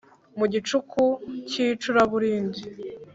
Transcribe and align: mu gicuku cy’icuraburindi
mu 0.37 0.45
gicuku 0.53 1.03
cy’icuraburindi 1.49 2.61